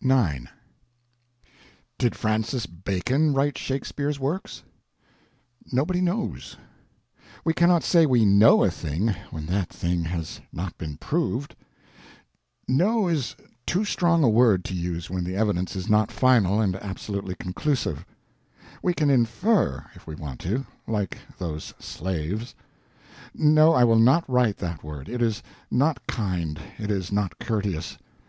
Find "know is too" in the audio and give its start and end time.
12.68-13.84